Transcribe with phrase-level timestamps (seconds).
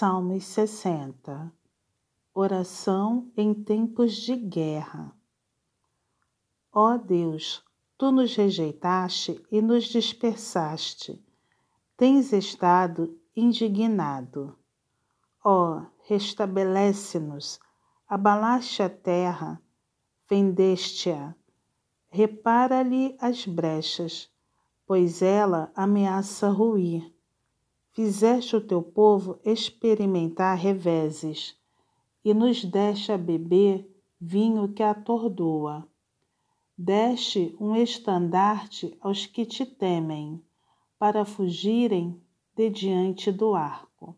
[0.00, 1.52] Salmos 60
[2.32, 5.12] Oração em tempos de guerra.
[6.72, 7.64] Ó Deus,
[7.98, 11.20] tu nos rejeitaste e nos dispersaste.
[11.96, 14.56] Tens estado indignado.
[15.44, 17.58] Ó, restabelece-nos.
[18.08, 19.60] Abalaste a terra,
[20.28, 21.34] fendeste-a.
[22.08, 24.30] Repara-lhe as brechas,
[24.86, 27.17] pois ela ameaça ruir
[27.98, 31.56] Fizeste o teu povo experimentar reveses,
[32.24, 35.84] e nos deste a beber vinho que atordoa.
[36.78, 40.40] Deste um estandarte aos que te temem,
[40.96, 42.22] para fugirem
[42.54, 44.16] de diante do arco,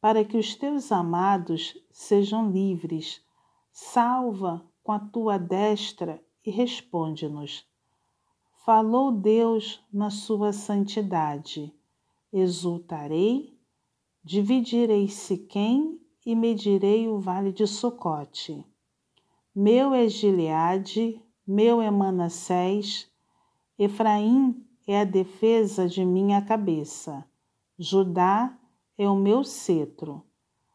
[0.00, 3.22] para que os teus amados sejam livres.
[3.70, 7.66] Salva com a tua destra e responde-nos.
[8.64, 11.74] Falou Deus na sua santidade
[12.32, 13.58] exultarei,
[14.24, 18.64] dividirei Siquém e medirei o vale de Socote.
[19.54, 23.10] Meu é Gileade, meu é Manassés,
[23.78, 27.24] Efraim é a defesa de minha cabeça,
[27.78, 28.56] Judá
[28.96, 30.24] é o meu cetro.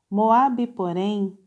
[0.09, 1.37] Moabe, porém,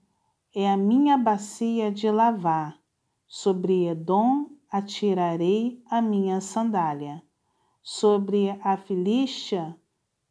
[0.54, 2.78] é a minha bacia de lavar,
[3.26, 7.22] sobre Edom atirarei a minha sandália,
[7.82, 9.76] sobre a Filístia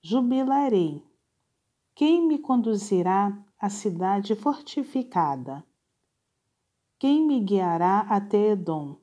[0.02, 1.04] jubilarei.
[1.94, 5.66] Quem me conduzirá à cidade fortificada?
[6.98, 8.96] Quem me guiará até Edom?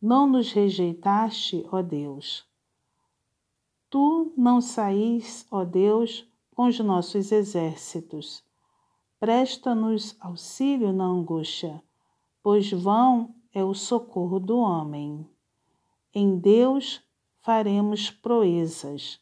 [0.00, 2.46] Não nos rejeitaste, ó Deus.
[3.90, 8.44] Tu não saís, ó Deus, com os nossos exércitos.
[9.18, 11.82] Presta-nos auxílio na angústia,
[12.42, 15.28] pois vão é o socorro do homem.
[16.14, 17.02] Em Deus
[17.40, 19.20] faremos proezas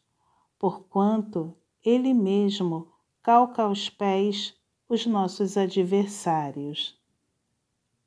[0.61, 2.87] porquanto ele mesmo
[3.23, 4.55] calca aos pés
[4.87, 7.00] os nossos adversários.